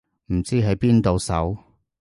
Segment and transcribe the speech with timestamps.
[0.33, 1.55] 唔知喺邊度搜